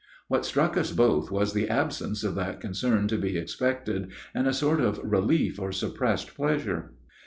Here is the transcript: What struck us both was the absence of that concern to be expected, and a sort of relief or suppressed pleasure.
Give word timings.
What 0.29 0.47
struck 0.47 0.77
us 0.77 0.91
both 0.91 1.29
was 1.29 1.53
the 1.53 1.69
absence 1.69 2.23
of 2.23 2.33
that 2.33 2.59
concern 2.59 3.07
to 3.09 3.19
be 3.19 3.37
expected, 3.37 4.11
and 4.33 4.47
a 4.47 4.51
sort 4.51 4.81
of 4.81 4.97
relief 5.03 5.59
or 5.59 5.71
suppressed 5.71 6.33
pleasure. 6.33 6.95